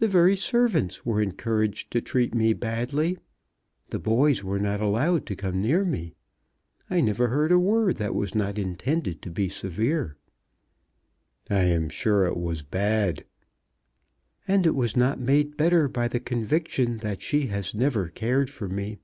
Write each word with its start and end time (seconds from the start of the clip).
The 0.00 0.08
very 0.08 0.36
servants 0.36 1.06
were 1.06 1.22
encouraged 1.22 1.92
to 1.92 2.00
treat 2.00 2.34
me 2.34 2.52
badly. 2.54 3.18
The 3.90 4.00
boys 4.00 4.42
were 4.42 4.58
not 4.58 4.80
allowed 4.80 5.26
to 5.26 5.36
come 5.36 5.62
near 5.62 5.84
me. 5.84 6.16
I 6.90 7.00
never 7.00 7.28
heard 7.28 7.52
a 7.52 7.58
word 7.60 7.98
that 7.98 8.16
was 8.16 8.34
not 8.34 8.58
intended 8.58 9.22
to 9.22 9.30
be 9.30 9.48
severe." 9.48 10.16
"I 11.48 11.62
am 11.66 11.88
sure 11.88 12.26
it 12.26 12.36
was 12.36 12.62
bad." 12.62 13.24
"And 14.48 14.66
it 14.66 14.74
was 14.74 14.96
not 14.96 15.20
made 15.20 15.56
better 15.56 15.86
by 15.86 16.08
the 16.08 16.18
conviction 16.18 16.96
that 16.96 17.22
she 17.22 17.46
has 17.46 17.76
never 17.76 18.08
cared 18.08 18.50
for 18.50 18.68
me. 18.68 18.98